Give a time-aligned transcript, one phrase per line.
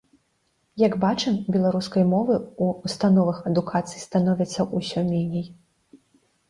[0.87, 5.47] Як бачым, беларускай мовы ў установах адукацыі становіцца ўсё меней.